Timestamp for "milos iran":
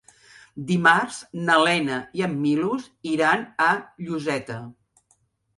2.47-3.45